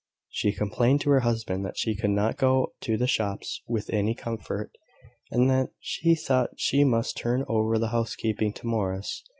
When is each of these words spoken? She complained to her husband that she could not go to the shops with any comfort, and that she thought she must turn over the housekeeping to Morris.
She 0.29 0.51
complained 0.51 0.99
to 1.01 1.11
her 1.11 1.19
husband 1.19 1.63
that 1.63 1.77
she 1.77 1.93
could 1.95 2.09
not 2.09 2.35
go 2.35 2.73
to 2.81 2.97
the 2.97 3.05
shops 3.05 3.61
with 3.67 3.91
any 3.91 4.15
comfort, 4.15 4.71
and 5.29 5.47
that 5.51 5.73
she 5.79 6.15
thought 6.15 6.49
she 6.59 6.83
must 6.83 7.15
turn 7.15 7.45
over 7.47 7.77
the 7.77 7.89
housekeeping 7.89 8.51
to 8.53 8.65
Morris. 8.65 9.23